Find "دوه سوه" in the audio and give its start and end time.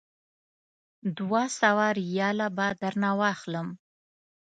1.17-1.85